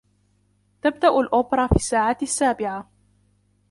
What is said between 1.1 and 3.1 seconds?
الأوبرا في الساعة السابعة.